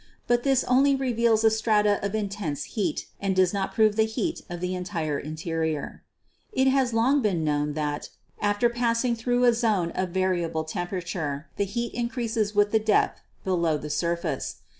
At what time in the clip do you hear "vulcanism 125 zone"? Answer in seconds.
9.53-10.03